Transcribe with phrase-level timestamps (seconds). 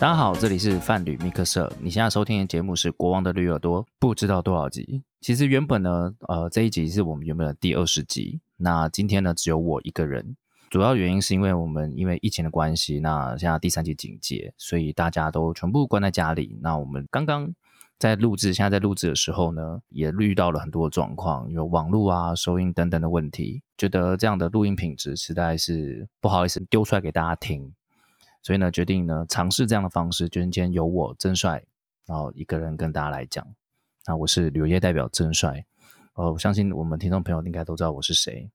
[0.00, 1.72] 大家好，这里是范旅密克社。
[1.80, 5.02] 你现在收听的节目是《国王的驴耳朵》，不知道多少集。
[5.20, 8.40] 其实原本呢，呃，这一集是我们原本的第二十集。
[8.56, 10.36] 那今天呢，只有我一个人。
[10.70, 16.56] 主要原因是因为我们因为疫情的关系，那现在第三级警戒，所以大家都全部关在家里。
[16.62, 17.52] 那我们刚刚
[17.98, 27.74] 在录制，现在在录制的时候呢，也遇到了很多状况，有网络啊、收音等等的问题，觉得这样的录音品质实在是不好意思丢出来给大家听。
[28.42, 31.62] 所以呢，决定呢尝试这样的方式，就今天由我曾帅，
[32.06, 33.46] 然后一个人跟大家来讲。
[34.06, 35.64] 那我是旅游业代表曾帅，
[36.14, 38.50] 呃，我相信我们听众朋友应该都知道我是谁。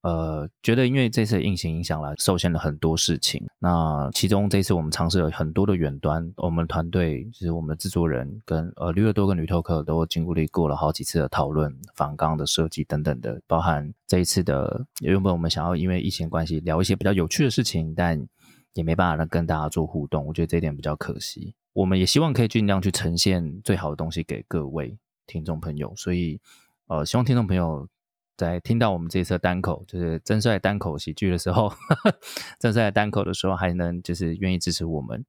[0.00, 3.42] 呃，觉得因为这次的疫情影响了，受限了很多事情。
[3.58, 18.26] 那其中这次我们尝试了很多的远端，我们团队就是我们的制作人跟呃旅乐多跟旅透客都经过了过了好几次的讨论、仿纲的设计等等的，包含这一次的原本我们想要因为疫情关系聊一些比较有趣的事情，但
[18.74, 21.54] 也没办法能跟大家做互动，我觉得这一点比较可惜。
[21.72, 26.40] 我们也希望可以尽量去呈现最好的东西给各位听众朋友，所以
[26.86, 27.88] 呃，希望听众朋友
[28.36, 31.72] 在听到我们这一次单口，就是真帅单口喜剧的时候，
[32.60, 35.24] 真帅单口的时候，还能就是愿意支持我们。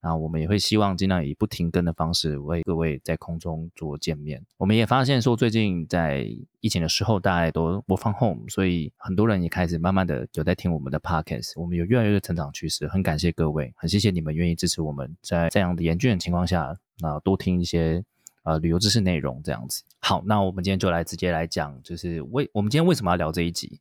[0.00, 4.40] 那我们也会希望尽量以不停更的方式为各位在空中做见面。
[4.56, 6.24] 我们也发现说，最近在
[6.60, 11.60] 疫情的时候，大家都播放 home，所以很多人也开始慢慢的有在听我们的 podcast。
[11.60, 18.04] 我们有越来越的成长趋势，很感谢各位，很谢谢你们愿意支持我们，在这样的严峻的情况下，那多听一些
[18.44, 19.82] 呃旅游知识内容这样子。
[20.00, 23.80] 好，那我们今天就来直接来讲，就是为我们今天为什么要聊这一集？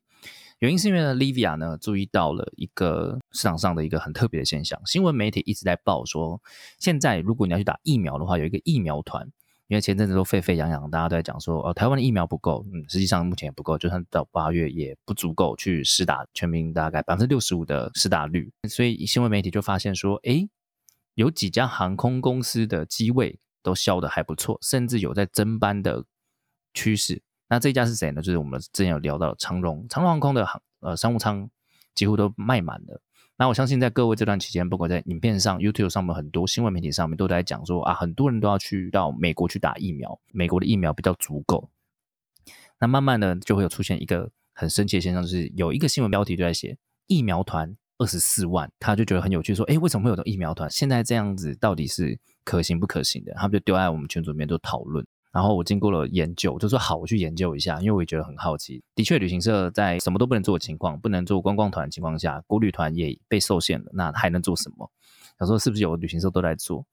[0.60, 6.42] 原因是因为呢，Livia 呢注意到了一个市场上的一个很特别的现象，新闻媒体一直在报说，
[6.80, 9.24] 现在如果你要去打疫苗的话，有一个疫苗团，
[9.68, 20.50] 因为前阵子都沸沸扬扬，大家都在讲说，哦，台湾的疫苗不够，嗯，实际上目前也不够，就算到八月也不足够去施打全民大概百分之六十五的施打率，所以新闻媒体就发现说，诶，
[21.14, 26.06] 有几家航空公司的机位都销的还不错，甚至有在增班的
[26.74, 27.22] 趋势。
[27.50, 28.22] 那这一家是谁呢？
[28.22, 31.50] 就是我们之前有聊到长荣，长荣航空的航呃商务舱
[31.96, 33.02] 几乎都卖满了。
[33.38, 41.70] 那我相信在各位这段期间，不管在影片上、YouTube 上面很多新闻媒体上面都在讲说啊，很多人都要去到美国去打疫苗，美国的疫苗比较足够。
[42.80, 50.70] 那慢慢的就会有出现一个很神奇的现象，就是有一个新闻标题就在写疫苗团二十四万，他就觉得很有趣，说哎，为什么会有这种疫苗团？
[50.70, 53.34] 现在这样子到底是可行不可行的？
[53.36, 55.06] 他们就丢在我们群组里面做讨论。
[55.32, 58.84] 然后我经过了研究，就说好，我去研究一下，因为我也觉得很好奇。
[58.96, 64.90] 的确，旅行社在什么都不能做的情况，不能做观光团的情况下，国旅团也被受限了，那还能做什么？
[65.38, 66.86] 他说是不是有旅行社都在做？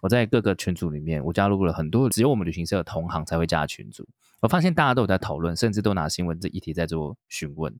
[0.00, 4.06] 我在各个群组里面，我加入了很多只有我们旅行社的同行才会加的群组，
[4.40, 7.72] 我发现大家都有在讨论，甚至都拿新闻这议题在做询问。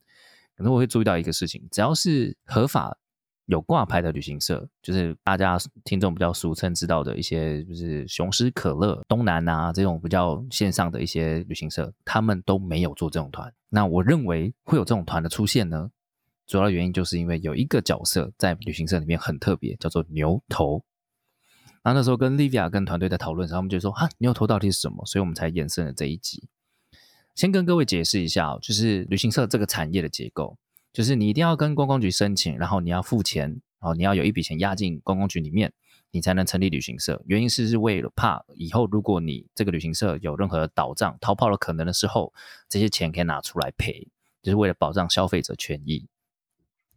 [0.56, 2.96] 可能我会注意到一个事情，只要是合法。
[3.46, 13.52] 有挂牌的旅行社，就是大家听众比较俗称知道的一些，就是雄狮可乐、东南啊这种比较线上的一些旅行社，他们都没有做这种团。
[13.68, 15.90] 那我认为会有这种团的出现呢，
[16.46, 20.82] 主要原因就是因为有一个角色在旅行社里面很特别，叫做牛头。
[21.82, 26.48] 然后那时候跟 Livia 跟团队在讨论时，他们就说：“哈，牛头到底是什么？”所以我们才衍生了这一集。
[27.34, 30.56] 先跟各位解释一下，就是旅行社这个产业的结构。
[30.94, 33.50] 就是你一定要跟观光局申请，然后你要付钱，
[33.80, 35.72] 然后你要有一笔钱押进观光局里面，
[36.12, 37.20] 你才能成立旅行社。
[37.26, 42.32] 原因是是为了怕以后如果你这个旅行社有任何的倒账、逃跑的可能的时候，
[42.68, 44.06] 这些钱可以拿出来赔，
[44.40, 46.06] 就是为了保障消费者权益。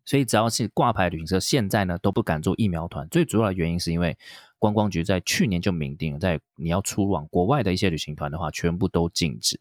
[0.06, 3.10] 所以只要是挂牌旅行社，现在呢都不敢做疫苗团。
[3.10, 4.16] 最主要的原因是因为
[4.60, 9.60] 观光局在去年就明定，在你要出往国外的一些旅行团的话，全部都禁止，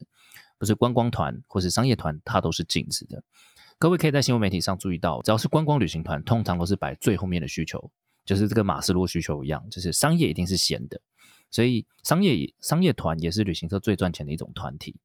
[0.58, 3.24] 不是观光团或是商业团，它都是禁止的。
[3.78, 7.90] 各位可以在新闻媒体上注意到，只要是观光旅行团，通常都是摆最后面的需求，
[8.24, 10.98] 就是这个马斯洛需求一样，就是商业一定是先的，
[11.50, 14.96] 所以商业商业团也是旅行社最赚钱的一种团体。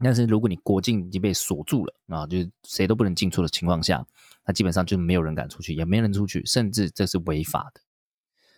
[0.00, 4.04] 但是如果你国境已经被锁住了啊，就是谁都不能进出的情况下，
[4.44, 7.80] 那基本上就没有人敢出去，也没人出去，甚至这是违法的。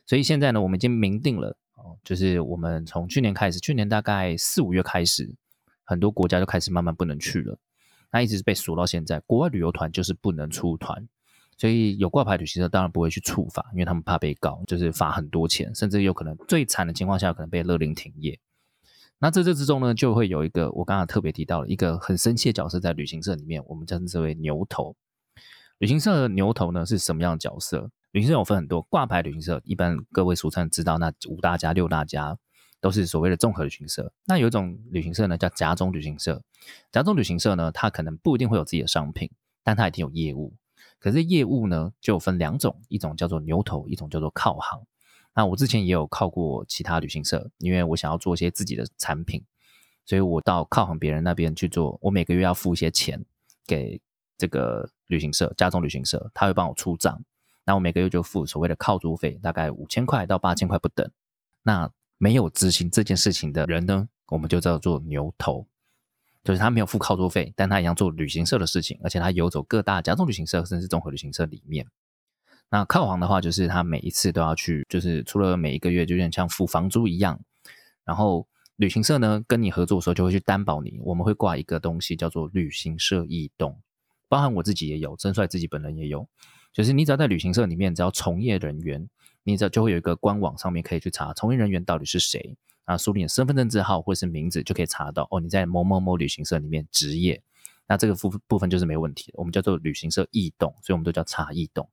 [0.07, 5.35] 所以现在呢，我们已经明定了哦，就是我们从去年开始，去年大概四五月开始，
[5.85, 7.59] 很多国家就开始慢慢不能去了。
[8.15, 11.09] 那一直是被锁到现在，国外旅游团就是不能出团，
[11.59, 18.39] 所以有挂牌旅行社当然不会去处罚，因为他们怕被告，就是罚很多钱，甚至有可能最惨的情况下可能被勒令停业。
[19.19, 24.95] 那在这之中呢，就会有一个我刚刚特别提到了一个很生气的角色在旅行社里面，我们称之为牛头。
[25.79, 27.91] 旅行社的牛头呢是什么样的角色？
[28.13, 32.39] 旅行社有分很多，挂牌旅行社一般各位俗称知道那五大家六大家。
[32.85, 34.13] 都是所谓的综合旅行社。
[34.27, 36.43] 那有一种旅行社呢，叫夹中旅行社。
[36.93, 39.31] 夹中旅行社呢，它可能不一定会有自己的商品，
[39.63, 40.53] 但它一定有业务。
[40.99, 44.83] 可是业务呢，就分两种，一种叫做牛头，一种叫做靠行。
[45.35, 49.43] 那我之前也有靠过其他旅行社，因为我想要做一些自己的产品，
[50.05, 51.99] 所以我到靠行别人那边去做。
[52.03, 53.25] 我每个月要付一些钱
[53.67, 53.99] 给
[54.37, 57.25] 这个旅行社，家中旅行社，他会帮我出账。
[57.65, 61.11] 那我每个月就付所谓的靠租费，大概五千块到八千块不等。
[61.63, 61.91] 那
[62.25, 65.67] 没有执行这件事情的人呢，我们就叫做牛头，
[66.43, 71.87] 就是他没有付靠租费，但他一样做旅行社的事情，而且他游走各大家中旅行社甚至综合旅行社里面。
[72.71, 77.39] 那靠行的话，就是他每一次都要去，就是除了每一个月就有点像付房租一样。
[78.07, 83.79] 然后旅行社呢跟你合作的时候，就会去担保你，我们会挂一个东西叫做旅行社异动，
[84.31, 86.27] 包含我自己也有，曾帅自己本人也有。
[86.73, 89.07] 就是你只要在旅行社里面，只要从业人员，
[89.45, 97.43] 你只要就会有一个官网上面可以去查从业人员到底是谁啊，输入你的身份证字号或者是名字就可以查到哦，你在某某某旅行社里面执业，
[97.87, 99.39] 那这个部部分就是没问题的。
[99.39, 101.89] 我们叫做旅行社异动，所以我们都叫查异动。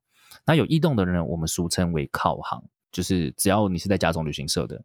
[0.45, 4.83] 那有异动的人，我们俗称为靠行，就是只要你是在甲种旅行社的，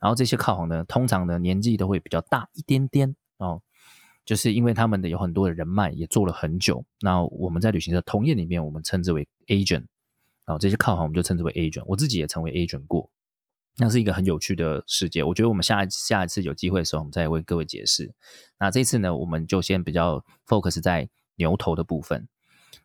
[0.00, 3.60] 然后这些靠行呢，通常呢年纪都会比较大一点点哦。
[4.24, 6.82] 就是因为他们的有很多的人脉，也做了很久。
[7.00, 9.84] 那我们在旅行社同业里面，我们称之为 agent，
[10.44, 11.84] 啊，这些靠行我们就称之为 agent。
[11.86, 13.10] 我自己也成为 agent 过，
[13.78, 15.24] 那是一个很有趣的世界。
[15.24, 18.14] 我觉得我们下一下一次有机会的时候，我们再为各位解释。
[18.58, 22.28] 那这次呢，我们就先比较 focus 在牛头的部分。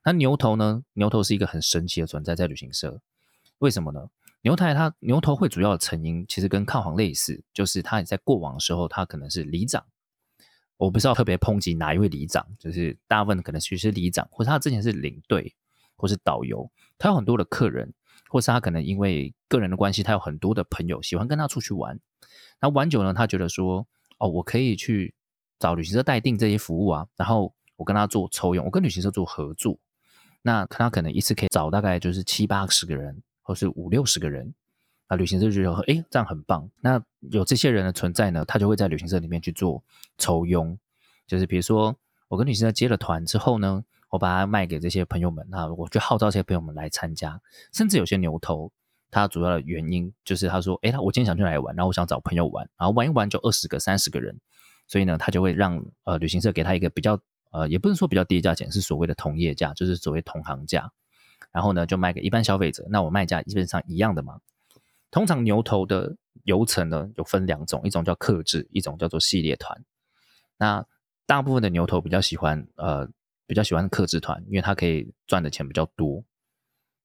[0.06, 3.02] 那牛头呢，牛头是一个很神奇的存在在旅行社。
[3.58, 4.10] 为什么呢？
[4.42, 9.86] 牛台它牛头会主要的成因其实跟靠行类似，就是他在过往的时候，他可能是里长。
[10.78, 15.54] 我不知道特别抨击哪一位里长，就是大部分可能其实是里长，或者他之前是领队，
[15.98, 17.94] 或是导游，他有很多的客人，
[18.30, 22.00] 或是他可能因为个人的关系，他有很多的朋友喜欢跟他出去玩。
[22.62, 23.88] 那玩久呢，他觉得说，
[24.20, 25.16] 哦，我可以去
[25.58, 29.80] 找旅行社代订这些服务啊，然后我跟他做抽佣，我跟旅行社做合作，
[30.44, 34.54] 那他可能一次可以找大概就是七八十个人，或是五六十个人。
[35.08, 36.70] 啊，旅行社就觉得，哎，这样很棒。
[36.82, 39.84] 那有这些人的存在呢，他就会在旅行社里面去做
[40.20, 40.78] 抽佣，
[41.26, 41.96] 就是比如说，
[42.28, 47.42] 我跟旅行社接了团之后呢，我把它卖给这些朋友们，那我就号召这些朋友们来参加。
[47.72, 48.72] 甚至有些牛头，
[49.12, 54.40] 他主要的原因就是他说，哎，我今天想去哪里玩，然后我想找朋友玩，然后玩一玩就二十个、三十个人，
[54.88, 57.20] 所以呢，他就会让呃旅行社给他一个比较
[57.52, 60.92] 呃，也不能说比较低价钱，是所谓的同业价，就是所谓同行价，
[61.52, 62.86] 然后呢就卖给一般消费者。
[62.90, 64.40] 那我卖价基本上一样的嘛。
[65.12, 69.84] 通常牛头的游程呢，有分两种，一种叫克制，一种叫做系列团。
[70.58, 70.86] 那
[71.26, 73.10] 大部分的牛头比较喜欢，呃，
[73.50, 76.24] 比较喜欢客制团，因为它可以赚的钱比较多。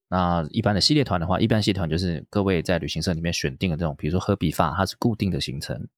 [0.08, 5.88] 那一般的系列团的话，一般系列团就是各位在旅行社里面选定的这种，比如说喝比发，它是固定的行程，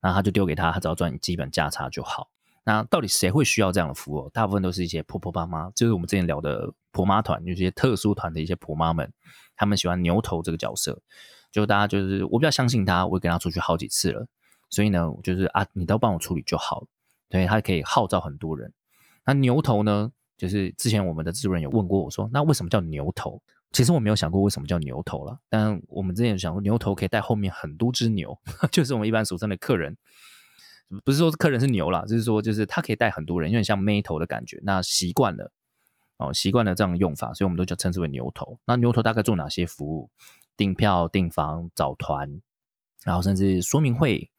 [0.00, 2.30] 那他就丢给他，他只要赚基本价差就好。
[2.62, 4.30] 那到底谁会需要这样的服务？
[4.32, 9.12] 大部分都是一些婆婆妈妈，就是我们之前聊的婆妈团，有些特殊团的一些婆妈们，
[9.56, 11.02] 他们喜欢牛头这个角色。
[11.50, 14.24] 就大家就是我比较相信他，我跟他出去好几次了，
[14.70, 16.86] 所以呢，就是啊，你都帮我处理就好了，
[17.28, 18.72] 对他可以号召很多人。
[19.24, 23.40] 那牛头呢，就是之前我们的制作人有问过我说，那为什么叫牛头？
[23.70, 28.38] 其实我没有想过为什么叫牛头了，但我们之前想过，牛头可以带后面很多只牛，
[28.70, 29.96] 就是我们一般俗称的客人。
[31.04, 34.60] 不是说客人是牛啦，就是说就是他可以带很多人，有点像妹头的感觉。
[34.62, 35.50] 那习惯了
[36.18, 38.58] 哦，习惯了这样的用法，所以我们都叫称之为牛头。
[38.66, 40.10] 那牛头大概做哪些服务？
[40.54, 42.42] 订票、订房、找团，
[43.04, 44.30] 然后甚至说明会。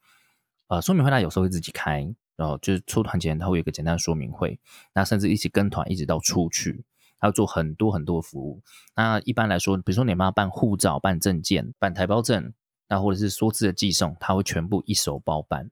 [0.68, 4.58] 呃，说明会他有时候会自己开，然后就是出团前他会有一个简单的说明会。
[4.94, 6.84] 那甚至一起跟团一直到出去，
[7.18, 8.62] 他要做很多很多服务。
[8.96, 12.52] 那一般来说，比如说你帮他办护照、办证件、办台胞证，
[12.88, 15.70] 那或者是说字的寄送，他会全部一手包办。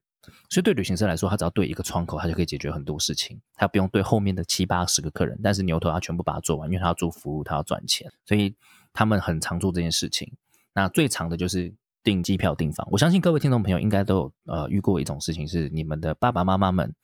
[0.48, 5.36] 所以对旅行社来说，他只要对一个窗口，他就可以解决很多事情，他不用对后面的七八十个客人。
[5.42, 8.54] 但是牛头他全部把它做完，因为他要做服务，他要赚钱，所以
[8.92, 10.32] 他们很常做这件事情。
[10.74, 12.86] 那最长的就是订机票、订房。
[12.90, 16.94] 我相信各位听众朋友应该都有呃遇过一种事情，是你们的爸爸妈妈们，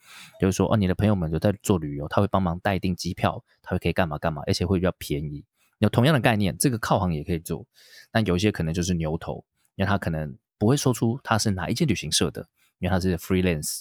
[0.40, 5.44] 就是说哦，你的朋友们有在做旅游，他会帮忙代订机票，他会可以干嘛干嘛，而且会比较便宜。
[5.78, 7.64] 有同样的概念，这个靠行也可以做，
[8.10, 9.44] 但有一些可能就是牛头，
[9.76, 12.46] 因为他可能不会说出他是哪一间旅行社的。
[12.80, 13.80] 因为他是 freelance，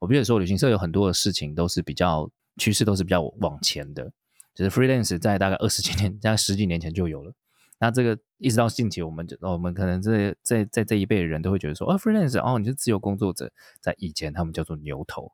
[0.00, 4.10] 我比如说旅行社有很多的事情都是比较趋势都是比较往前的，
[4.52, 7.32] 就是 freelance 在大概二十几年、大概十几年前就有了。
[7.78, 13.52] 那这个一直到近期，我们就我们可能这在在这一辈的人都会觉得说，哦，freelance 哦，你是自由工作者。
[13.80, 15.32] 在以前他们叫做牛头，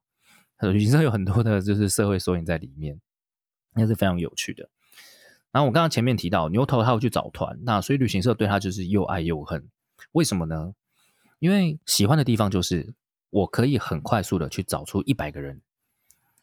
[0.61, 3.01] 旅行社有很多的就是社会缩影在里面，
[3.75, 4.69] 那是非常有趣的。
[5.53, 9.69] 然后我刚刚前面提到牛头他会去找团，那所以旅行社对他就是又爱又恨，
[10.13, 10.75] 为什么呢？
[11.39, 12.95] 因为喜欢的地方就是
[13.31, 15.61] 我可以很快速的去找出一百个人。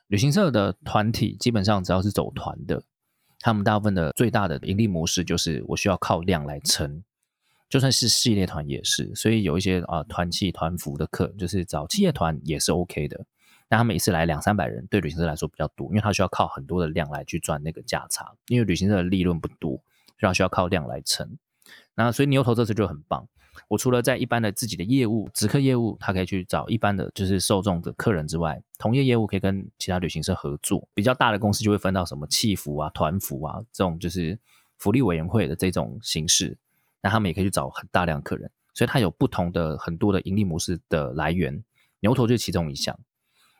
[0.07, 2.83] 旅行社的团体基本上只要是走团的，
[3.39, 7.03] 他们大部分的最大的盈利模式就是我需要靠量来撑。
[7.69, 13.25] 就算是系列团也是，所以有一些啊团契团服的课，就是找企业团也是 OK 的。
[13.67, 19.81] 但他每次来两三百人，对旅行社来说比较多，因为他需要靠很多的量来去赚那个价差，因为旅行社的利润不多，
[20.17, 21.37] 所以需要靠量来撑。
[21.93, 23.27] 那所以牛头这次就很棒。
[23.67, 30.87] 我除了在一般的自己的业务、直客业务，他可以去找一般的就是受众的客人之外，同业业务可以跟其他旅行社合作。
[30.93, 34.37] 比较大的公司就会分到什么气服啊、团服啊这种，就是
[34.77, 36.57] 福利委员会的这种形式。
[37.01, 41.63] 那他们也可以去找很大量客人，所以它有不同的很多的盈利模式的来源，
[41.99, 42.97] 牛头就是其中一项。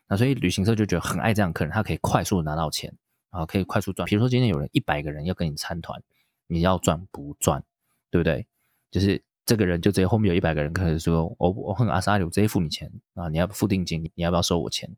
[0.07, 2.93] 那所以旅行社就觉得很爱这样客人，他可以快速拿到钱，
[3.31, 4.05] 然后可以快速赚。
[4.07, 6.01] 比如说今天有人一百个人要跟你参团，
[6.47, 7.63] 你要赚不赚，
[8.09, 8.47] 对不对？
[8.89, 14.93] 就是这个人就直接后面有一百个人可能说，我我很阿萨里，我直接付你钱啊，你要付定金，你要不要收我钱？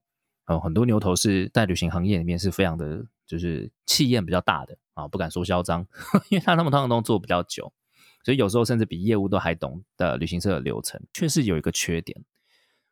[0.47, 5.85] 哦，很多牛头是在旅行行业里面是非常的，就是气焰比较大的啊，不敢说嚣张，
[6.29, 7.71] 因为他他们通常都做比较久。
[8.25, 12.25] 所以有时候甚至比业务都还懂的旅行社的流程，确实有一个缺点。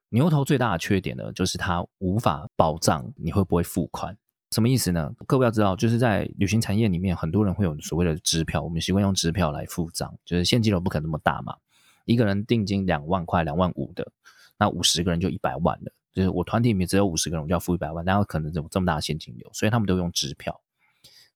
[0.09, 4.15] 牛头最大的缺点呢，就是它无法保障你会不会付款。
[4.51, 5.13] 什么意思呢？
[5.25, 11.57] 各位要知道，就是在旅行产业里面，很多人会有所谓的支票，我们习惯用支票来付账，就是现金流不可能那么大嘛。
[12.05, 14.11] 一个人定金两万块、两万五的，
[14.57, 15.91] 那五十个人就一百万了。
[16.13, 19.49] 就是我团体里面只有五十个人，我就要付一百万，那有可能有这么大的现金流？
[19.53, 20.61] 所以他们都用支票。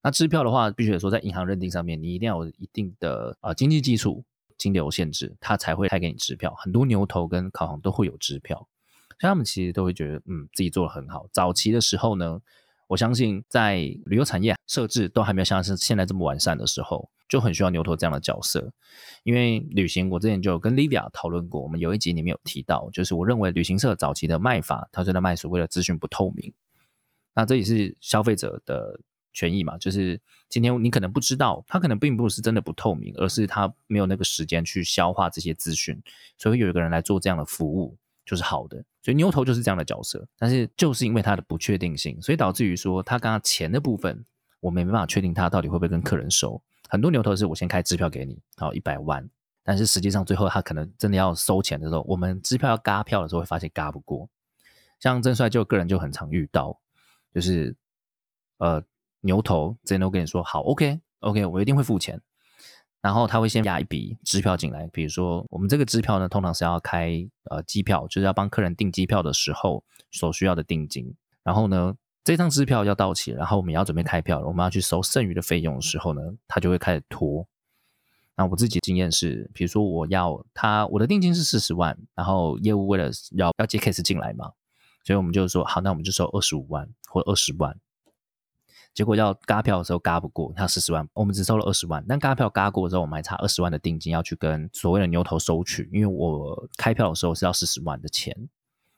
[0.01, 4.23] 那支票的话，必须得说在银行认定上面，你一定要有一定的啊经济技术、
[4.57, 6.55] 金流限制，他才会开给你支票。
[6.57, 8.57] 很多牛头跟考行都会有支票，
[9.19, 11.27] 所以他们其实都会觉得，嗯，自己做的很好。
[11.31, 12.41] 早期的时候呢，
[12.91, 18.73] 我相信在旅游产业设置都还没有像是现在这么完善的时候，就很需要牛头这样的角色。
[19.23, 26.53] 因为旅行，我之前就跟 Livia 讨论过，我们有一集里面有提到，就是我认为旅行社早期的卖法，它是在卖所谓的资讯不透明，
[27.33, 28.99] 那这也是消费者的。
[29.33, 30.19] 权益嘛，就是
[30.49, 36.03] 今天你可能不知道，他可能并不是真的不透明，而是他没有那个时间去消化这些资讯，
[36.37, 38.83] 所以有一个人来做这样的服务就是好的。
[39.01, 44.25] 所以牛头就是这样的角色，但是就是因为它的不确定性，所以导致于说他刚刚钱的部分，
[44.59, 46.61] 我们没办法确定他到底会不会跟客人收。
[46.89, 49.27] 很多牛头是我先开支票给你，好一百万，
[49.63, 54.29] 但是实际上最后他可能真的要收钱的时候，我们支票要嘎票的时候会发现嘎不过。
[54.99, 56.79] 像郑帅就个人就很常遇到，
[57.33, 57.75] 就是
[58.57, 58.83] 呃。
[59.23, 62.19] 牛头直接都跟你说好，OK，OK，我一定会付钱。
[63.01, 71.15] 然后他会先压一笔支票进来，比如说我们这个支票呢，通常是要开呃机票，就是要帮客人订机票的时候所需要的定金。
[71.43, 77.47] 然后呢，这张支票要到期，然后我们要准备开票了，我们要去收剩余的费用的时候呢，他就会开始拖。
[78.37, 84.51] 那我自己经验是，比如说我要他我的定金是四十万，然后业务为了要要接 case 进来嘛，
[85.03, 87.75] 所以我们就说好，那我们就收二十五万或二十万。
[88.93, 92.03] 结果要嘎票的时候嘎不过，他四十万，我们只收了二十万。
[92.07, 98.35] 但嘎票嘎过之后，我们还差二十万的定金要去跟所谓的牛头收取，因为我开票的时候是要四十万的钱，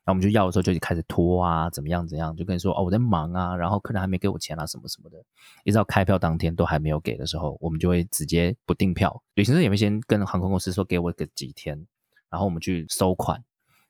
[0.03, 5.23] 那我们就要的时候就开始拖啊，怎么样怎样，就跟你说哦我在忙啊，然后客人还没给我钱啊什么什么的，
[5.63, 9.21] 一直到开票当天都还没有给的时候，我们就会直接不订票。
[9.35, 11.85] 旅行社也会先跟航空公司说给我个几天，
[12.31, 13.43] 然后我们去收款，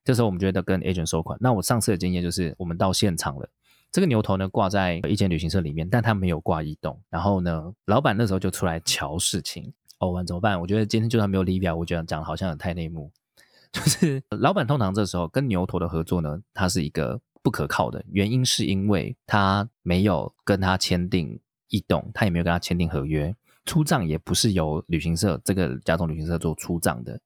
[0.03, 1.38] 这时候我们觉得跟 agent 收款。
[1.39, 3.50] 那我上次的经验就是我们到现场了。
[3.93, 7.00] 这个牛头呢挂在一间旅行社里面，但他没有挂移动。
[7.12, 9.71] 然后呢，老板那时候就出来瞧事情。
[10.00, 10.59] 哦，完怎么办？
[10.59, 13.12] 我觉得今天就算没有李表，我觉得讲好像很太内幕。
[13.71, 27.19] 就是老板通常这时候跟牛头的合作呢，他是一个不可靠的原因，是因为他没有跟他签订移动，他也没有跟他签订合约，出账也不是由旅行社这个甲种旅行社做出账的。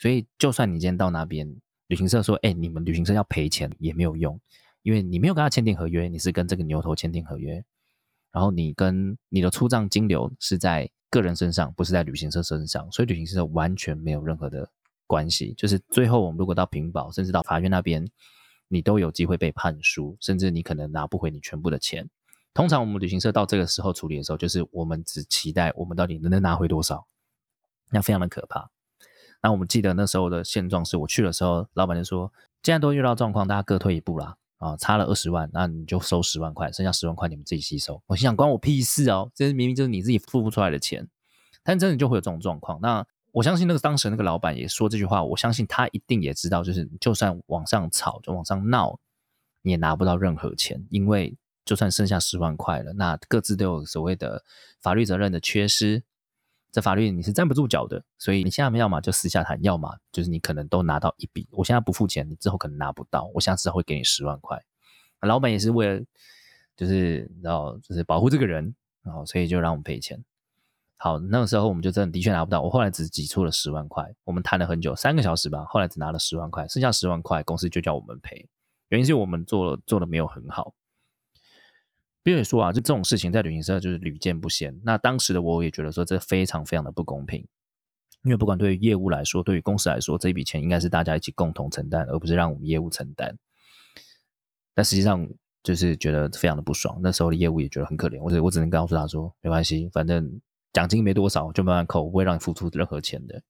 [0.00, 1.56] 所以，就算你今天到那边，
[1.86, 4.38] 旅行社说：“哎，你们旅行社要赔钱”，也没有用。
[4.82, 7.64] 因为你没有跟他签订合约，你是跟这个牛头签订合约，
[8.32, 14.70] 然后你跟你的出账金流是在个人身上，不是在旅行社身上，所以旅行社完全没有任何的
[15.06, 15.54] 关系。
[15.54, 18.06] 就是最后我们如果到平保，甚至到法院那边，
[18.68, 22.08] 你都有机会被判输，甚至你可能拿不回你全部的钱。
[22.54, 27.06] 通常我们旅行社到这个时候处理的时候，就是我们只期待我们到底能能拿回多少，
[27.90, 28.70] 那非常的可怕。
[29.40, 32.32] 那我们记得那时候的现状是我去的时候，老板就说，
[32.62, 34.36] 既然都遇到状况，大家各退一步啦。
[34.58, 38.02] 啊，差了二十万，那你就收十万块，剩下十万块你们自己吸收。
[38.06, 39.30] 我心想，关我屁事哦！
[39.34, 41.08] 这明明就是你自己付不出来的钱，
[41.62, 42.80] 但真的就会有这种状况。
[42.80, 48.98] 那我相信那个当时那个老板也说这句话，我相信他一定也知道，就是就算往上吵，就往上闹，
[49.62, 54.42] 你也拿不到任何钱，因为就算剩下十万块了，那各自都有所谓的
[54.80, 56.02] 法律责任的缺失。
[56.80, 61.48] 法律你是站不住脚的，所以你现在要么就私下谈，要么就是你可能都拿到一笔。
[61.50, 63.30] 我现在不付钱，你之后可能拿不到。
[63.34, 64.62] 我下次会给你十万块。
[65.20, 66.04] 老板也是为了，
[66.76, 70.22] 就是然后就是保护这个人，然后所以就让我们赔钱。
[70.96, 78.48] 好，那个时候我们就真的的确拿不到，我后来只挤出了十万块，我们谈了很久，三个小时吧，后来只拿了十万块，剩下十万块公司就叫我们赔，
[78.88, 80.74] 原因是我们做做的没有很好。
[82.28, 84.78] 并且说啊，就这种事情在旅行社就是屡见不鲜。
[84.84, 87.40] 那当时的我也觉得说这非常非常的不公平，
[88.22, 93.34] 因为不管对于业务来说，对于公司来说，这一笔钱应该是大家一起共同承担，而不是让我们业务承担。
[94.74, 95.26] 但实际上
[95.62, 97.00] 就是觉得非常的不爽。
[97.02, 100.40] 那时候的业务也觉得很可怜，我只我只能告诉他说，没关系，反正。
[100.70, 103.42] 奖金没多少，就慢慢扣，不会让你付出任何钱的。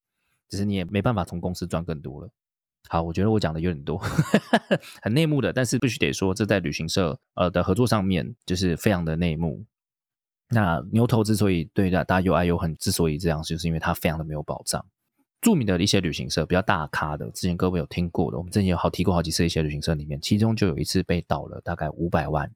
[0.49, 2.30] 只是你也没办法从公司赚更多了。
[2.87, 3.99] 好，我觉得我讲的有点多，
[5.02, 9.64] 很内幕的，但是必须得说，这在旅行社呃的合作上面就是非常的内幕。
[10.50, 14.82] 那牛头之所以对大家又爱又恨，之所以这样，就是因为它非常的没有保障。
[15.40, 22.50] 著名的一些旅行社比较大咖的，之前各位有听过的，我们之前有好提过好几次一些旅行社里面，其中就有一次被倒了大概五百万，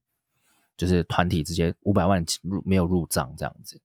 [0.77, 3.79] 就是团体直接五百万入没有入账这样子。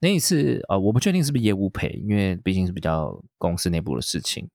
[0.00, 4.48] 那一次，呃，我不确定是不是业务赔，因为毕竟是比较公司内部的事情。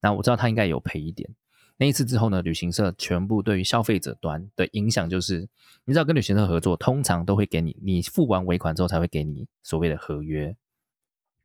[0.00, 1.28] 那我知道他应该有赔一点。
[1.76, 5.48] 那一次之后呢，旅行社全部对于消费者端的影响就是，
[5.84, 10.54] 你知道跟旅行社合作，通常都会给你，你付完尾款之后才会给你所谓的合约。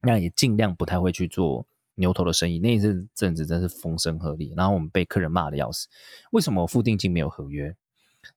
[0.01, 2.59] 那也尽量不太会去做牛头的生意。
[2.59, 5.87] 那一阵阵子真是风声鹤唳，然后我们被客人骂的要死。
[6.31, 7.75] 为什么我付定金没有合约？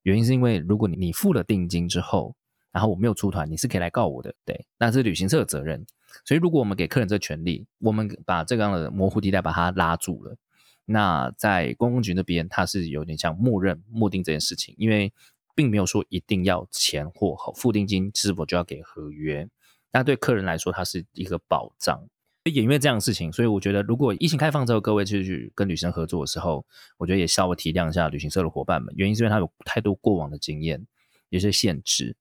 [0.03, 2.35] 原因是因为如果你你付了定金之后。
[2.71, 5.85] 然后我没有出团，你是可以来告我的，对，那是旅行社的责任。
[6.25, 10.37] 所以如果我们给客人这权利，我们把这样的模糊地带把它拉住了，
[10.85, 15.13] 那在公共局那边，它是有点像默认默定这件事情，因为
[15.55, 19.49] 并没有说一定要钱或付定金是否就要给合约。
[19.93, 22.09] 那对客人来说，它是一个保障。
[22.45, 26.65] 也因为这样的事情，所以我觉得如果疫情开放之后，各位去跟旅行社合作的时候，
[26.97, 30.87] 我觉得也稍微体谅一下旅行社的伙伴们，原因是因为他有太多过往的经验，
[31.29, 32.17] 有些限制。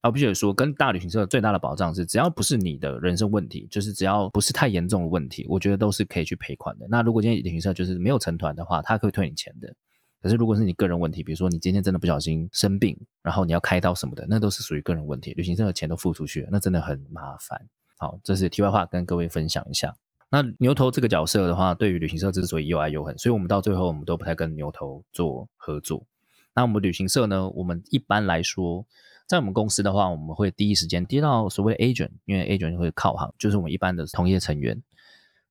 [0.00, 6.86] 啊，必须得说，跟大旅行社最大的保障是，只要不是你的人身问题，就是只要不是太严重的问题，我觉得都是可以去赔款的。
[6.88, 9.74] 那如果今天旅行社就是没有成团的话，他可以退你钱的。
[10.22, 17.60] 可是如果是你个人问题，比如说你今天真的不小心生病，然后你要开刀什么的，那都是属于个人问题，旅行社的钱都付出去了，那真的很麻烦。
[17.96, 19.92] 好，这是题外话，跟各位分享一下。
[20.30, 26.06] 那牛头这个角色的话，对于旅行社之所以又爱又恨，所以我们到最后我们都不太跟牛头做合作。
[26.54, 28.86] 那我们旅行社呢，我们一般来说。
[29.28, 34.82] 在我们公司的话，我们会第一时间接到所谓的 agent，因为 agent 会靠行，就是我们一般的同业成员。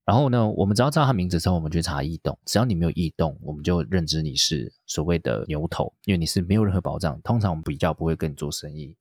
[0.04, 7.22] 然后呢，我们只要知道他名字之后，我们去查异动，只要你没有异动，我们就认知你是所谓的牛头，因为你是没有任何保障。
[7.22, 8.96] 通常我们比较不会跟你做生意。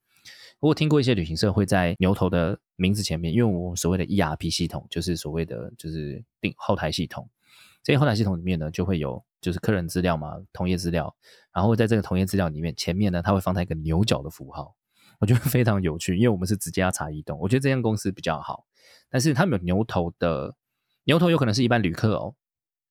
[0.60, 7.26] 我听过一些旅行社会在牛头的名字前面，因为我所谓的 ERP 系统，就是所谓的就是定后台系统。
[7.86, 11.14] 这些后台系统里面呢，就会有就是客人资料嘛，同业资料。
[11.54, 14.74] 然后在这个同业资料里面，前面呢，它会放在一个牛角的符号，
[15.20, 18.66] 我觉得非常有趣，因为我们是直接要查移动，我觉得这间公司比较好。
[19.08, 20.56] 但是他们有牛头的
[21.04, 22.34] 牛头，有可能是一般旅客哦，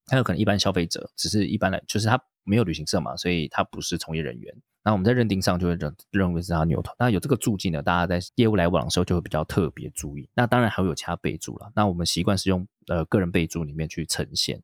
[0.06, 4.56] 他有可能一般消费者，只是一般的，就是他没有旅行社嘛，所以他不是从业人员。
[4.82, 6.94] 那我们在认定上就会认认为是他牛头。
[6.98, 10.30] 那有这个注记呢，大家在业务来往的时候就会比较特别注意。
[10.34, 11.70] 那当然还会有其他备注了。
[11.76, 14.64] 那我们习惯是用呃个人备注里面去呈现。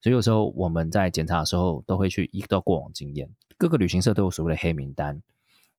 [0.00, 3.30] 所以有时候我们在检查的时候，都会去依到过往经验。
[3.58, 5.20] 各个旅行社都有所谓的黑名单，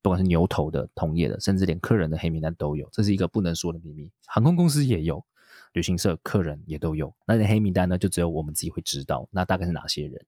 [0.01, 2.87] 不管是牛头的、同业的，甚至连客人的黑名单都有。
[2.91, 4.11] 这是一个不能说的秘密。
[4.27, 5.25] 航空公司也有，
[5.73, 7.13] 旅行社客人也都有。
[7.25, 9.27] 那些黑名单呢，就只有我们自己会知道。
[9.31, 10.23] 那大概是哪些人？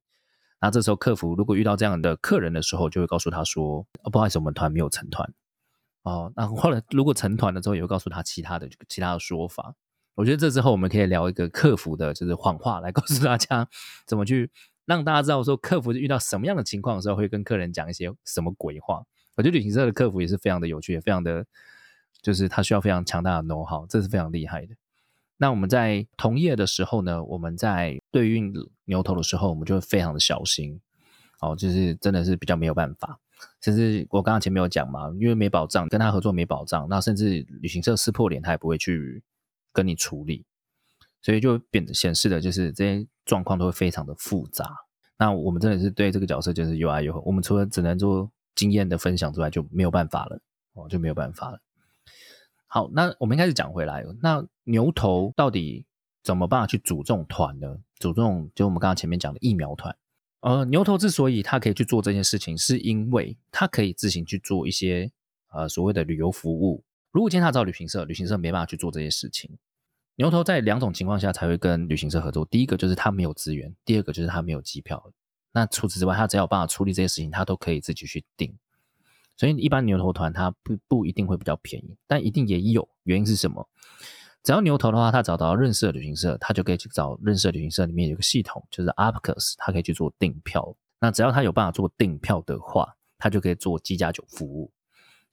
[0.60, 5.32] 那这时候客服如果遇到这样的客人的时候，就会告诉他说：“哦，不好意思，我们团没有成团。”
[6.02, 9.74] 哦，那后来如果成团了之后，也会告诉他其他的其他的说法。
[10.14, 13.68] 我觉得这之后我们可以聊一个客服的，就是谎话，来告诉大家
[14.06, 14.50] 怎么去
[14.84, 19.04] 让大家知道说客服遇到什么样的情况的时候会跟客人讲一些什么鬼话。
[19.34, 21.44] 我觉得旅行社的客服也是非常的有趣，也非常的，
[22.22, 24.76] 就是他需要非常强大的 know how，这是非常厉害的。
[25.36, 28.52] 那我们在同业的时候呢，我们在对运
[28.84, 30.80] 牛头的时候，我们就会非常的小心，
[31.40, 33.18] 哦，就是真的是比较没有办法。
[33.60, 39.24] 甚至我刚刚前面有讲嘛，因为没保障，跟他合作没保障，那甚至旅行社撕破脸，他也不会去。
[39.74, 40.46] 跟你处理，
[41.20, 44.74] 所以就变显示的就是这些状况都会非常的复杂。
[45.18, 47.22] 那我们真的是对这个角色就是又爱又恨。
[47.26, 50.40] 我们除了只能做经验的分享之外，就没有办法了
[50.72, 51.60] 哦，就没有办法了。
[52.66, 55.86] 好，那我们开始讲回来，那牛头到底
[56.22, 57.78] 怎么办去组这种团呢？
[57.98, 59.96] 组这种就我们刚刚前面讲的疫苗团。
[60.40, 65.10] 呃，牛头之所以他可以去做这件事情，是因为他可以自行去做一些
[65.52, 66.84] 呃所谓的旅游服务。
[67.14, 69.48] 如果今天他找旅行社，旅行社没办法去做这些事情。
[70.16, 75.12] 牛头在两种情况下才会跟旅行社合作，第一个就是他没有资源，第二个就是他没有机票。
[75.52, 78.52] 那除此之外，他只要有办法处理这些事情，他都可以自己去订。
[79.36, 82.88] 所以一般牛头团他不不一定会比较便宜，但一定也有。
[83.04, 83.68] 原因是什么？
[84.42, 90.76] 只要牛头的话，他找到认识的旅行社，他就可以去找认识的旅行社里面有个系统，就是 a p c u s 他可以去做订票。
[90.98, 94.72] 那只要他有办法做订票的话，他就可以做机加酒服务。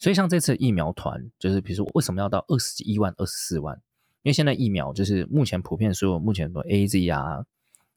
[0.01, 3.79] 所以像这次疫苗团，就是比如说为什么要到二十一万、二十四万？
[4.23, 7.45] 因为现在疫苗就是目前普遍所有目前的 A Z 啊、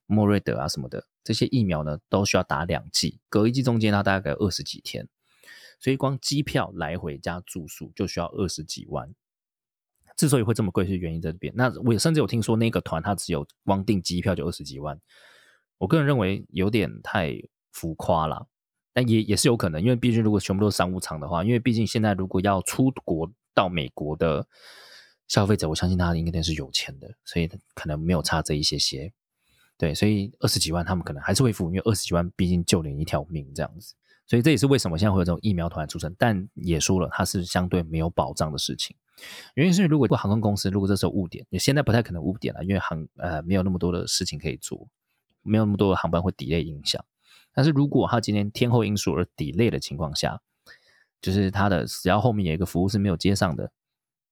[0.04, 5.08] 莫瑞德啊什么的这些疫苗呢，都需要打两剂，隔一剂中间它大概二十几天，
[5.80, 9.14] 所以光机票来回加住宿就需要二十几万。
[10.14, 11.54] 之所以会这么贵，是原因在这边。
[11.56, 15.00] 那我甚至有听说，那个团它只有光订机票就二十几万。
[15.78, 17.32] 我个人认为有点太
[17.72, 18.46] 浮夸了，
[18.94, 24.46] 但也也是有可能，因为毕竟如果全部都是商务舱的话，因为毕竟现在如果要出国到美国的
[25.28, 29.12] 消费者，我相信他应该是有钱的，所以可能没有差这一些些。
[29.76, 33.94] 对，所以二十几万他们可能还是会付，因为二十几万毕竟救你一条命这样子。
[34.26, 38.96] 所以这也是为什么现在会有这种疫苗团出生，但也说了，它是相对没有保障的事情。
[39.54, 44.88] 原因是如果航空公司如果这时候误点，你现在不太可能误点了，因为航呃没有那么多的事情可以做，
[45.42, 47.04] 没有那么多的航班会 delay 影响。
[47.54, 50.40] 但是如果他今天天后因素而 delay 的情况下，
[51.22, 53.70] 就是他的只要后面有一个服务是没有接上的，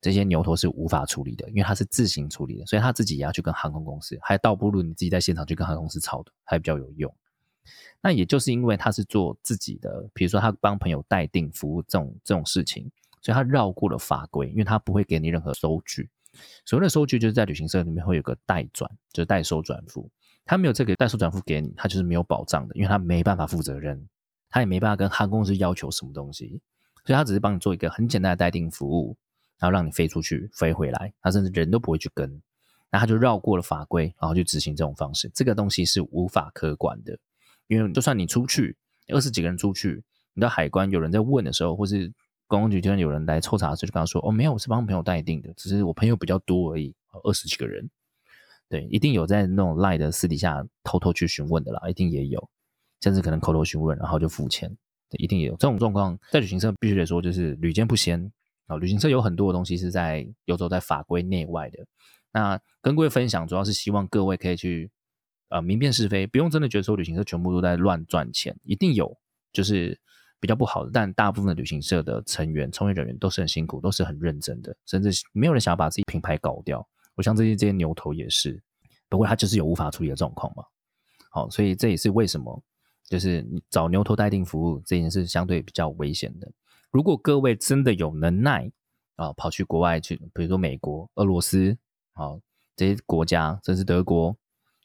[0.01, 7.15] 这些牛头是无法处理的，因为他是自行处理的，所以他自己也要去跟航空公司，还倒不如你自己在现场去跟航空公司吵的，还比较有用。
[8.01, 12.91] 那也就是因为他是做自己的，比如说他帮朋友代订服务这种这种事情。
[13.25, 16.11] 所以他绕过了法规，因为他不会给你任何收据。
[16.65, 20.11] 所谓的收据就是在旅行社里面会有个代转，就是代收转付。
[20.45, 24.09] 他没有这个代收转付给你，他就是没有保障的，因为他没办法负责任，
[24.51, 26.61] 他也没办法跟航空公司要求什么东西。
[27.05, 29.17] 所以他只是帮你做一个很简单的代订服务，
[29.59, 32.41] 然后让你飞出去、飞回来，他甚至人都不会去跟，
[32.91, 35.29] 那他就绕过了法规，然后去执行这种方式。
[35.35, 37.19] 这个东西是无法可管的，
[37.67, 38.77] 因为就算你出去
[39.09, 42.13] 二十几个人出去，你到海关有人在问的时候，或是
[42.47, 47.89] 公共局就算有人来抽查的时候，就跟他说：“哦，没有，我是帮朋友代订的，只是我朋友比较多而已，二十几个人。”
[48.73, 52.49] 对，一定有在那种赖的私底下偷偷去询问的啦，一定也有，
[53.03, 54.75] 甚至可能口头询问，然后就付钱，
[55.19, 56.19] 一定也有这种状况。
[56.31, 58.33] 在旅行社必须得说，就是屡见不鲜
[58.69, 58.77] 啊！
[58.79, 61.85] 旅行社有很多的东西是在游走在法规内外的。
[62.33, 64.91] 那跟各位分享，主要是希望各位可以去
[65.51, 69.19] 呃明辨是非，不用真的觉得说旅行社全部都在乱赚钱，一定有，
[69.53, 70.01] 就是。
[70.41, 76.85] 比较不好的，但大部分的旅行社的成员、从业人员都是很辛苦，都是很认真的，甚至没有人想要把自己品牌搞掉。
[77.15, 78.63] 我像这些这些牛头也是，
[79.09, 80.65] 不过他就是有无法处理的状况嘛。
[81.31, 82.63] 好，所以这也是为什么，
[83.09, 86.51] 就是找牛头代订服务这件事相对比较危险的。
[86.91, 88.71] 如果各位真的有能耐
[89.17, 91.77] 啊，跑去国外去，比如说美国、俄罗斯，
[92.13, 92.39] 好
[92.77, 94.37] 这些国家，甚至德国，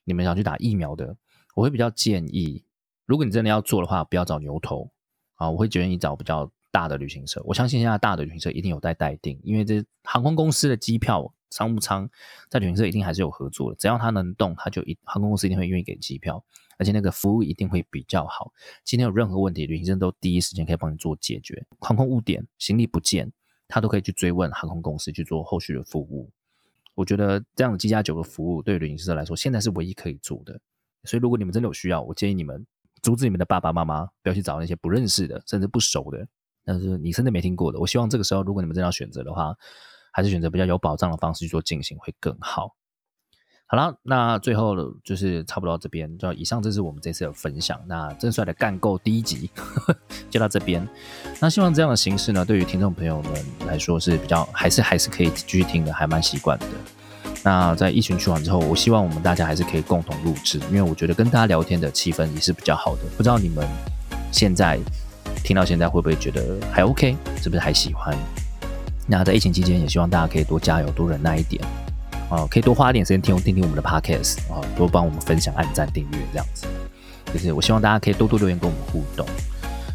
[0.05, 1.17] 你们想去打疫苗的，
[1.55, 2.63] 我会比较建议，
[3.05, 4.91] 如果你真的要做的话，不要找牛头。
[5.35, 7.39] 啊，我会建议找比较大的旅行社。
[7.45, 12.09] 我相信现在大的旅行社一定有在待定，因为这航空公司的机票、商务舱
[12.49, 13.75] 在旅行社一定还是有合作的。
[13.77, 16.43] 只要他能动，他就一航空公司一定会愿意给机票，
[16.77, 18.51] 而且那个服务一定会比较好。
[18.83, 21.65] 今天有任何问题，旅行社都第一时间可以帮你做解决。
[21.79, 23.31] 航空误点、行李不见，
[23.67, 26.29] 他都可以去追问航空公司去做后续的服务。
[26.95, 30.59] 我觉得这样的机加酒的服务对旅行社来说，现在是唯一可以做的。
[31.03, 32.65] 所以如果你们真的有需要，我建议你们。
[33.03, 36.27] 阻止你们的爸爸妈妈不要去找那些不认识的，甚至不熟的，
[36.65, 37.79] 但是你甚至没听过的。
[37.79, 39.55] 我希望这个时候，如果你们真的要选择的话，
[40.17, 42.73] 还是选择比较有保障的方式去做进行会更好。
[43.67, 47.79] 好了，那最后就是差不多到这边，就以上这是我们这次的分享。
[47.85, 49.47] 那正帅的干够第一集
[50.27, 50.87] 就到这边。
[51.39, 53.31] 那希望这样的形式呢，对于听众朋友们
[53.67, 56.65] 来说是比较还是还是可以继续听的，还蛮习惯的。
[57.43, 63.03] 那在疫情去完之后，我希望我们大家还是可以共同录制，因为我觉得跟大家聊天的气氛也是比较好的。
[63.15, 63.63] 不知道你们
[64.31, 64.79] 现在
[65.43, 68.17] 听到现在会不会觉得还 OK，是不是还喜欢？
[69.07, 71.63] 那在疫情期间，也希望大家可以多加油，多忍耐一点
[72.29, 76.67] 啊，可以多花一点时间听听听我们的 Podcast 啊，多帮我们分享、按赞、订阅这样子。
[77.33, 79.25] 就是我希望大家可以多多留言跟我们互动。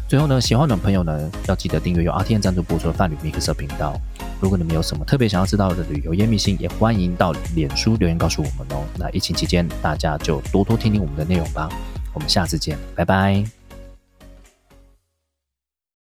[0.07, 3.99] 最后呢，喜欢的朋友呢，要记得订阅由 RTN 赞助播出的泛旅米克色频道。
[4.39, 8.83] 如果你们有什么特别想要知道的旅游秘辛，也欢迎到脸书留言告诉我们哦。
[8.99, 11.69] 那疫情期间，大家就多多听听我们的内容吧。
[12.13, 13.62] 我们下次见，拜拜。